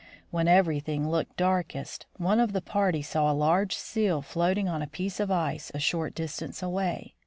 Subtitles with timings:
[0.31, 4.87] When everything looked darkest, one of the party saw a large seal floating on a
[4.87, 7.13] piece of ice a short distance away.